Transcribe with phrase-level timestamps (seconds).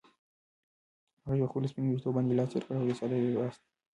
[1.25, 3.65] هغې په خپلو سپینو ویښتو باندې لاس تېر کړ او یوه ساه یې واخیسته.